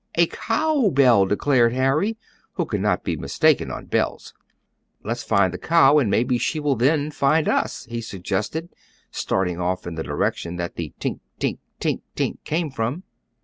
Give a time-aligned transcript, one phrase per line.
[0.15, 2.17] A cow bell!" declared Harry,
[2.53, 4.33] who could not be mistaken on bells.
[5.03, 8.69] "Let's find the cow and maybe she will then find us," he suggested,
[9.11, 13.03] starting off in the direction that the "tink tink tink tink" came from.